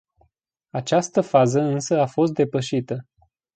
Această 0.69 1.21
fază 1.21 1.61
însă 1.61 1.99
a 1.99 2.05
fost 2.05 2.33
depășită. 2.33 3.07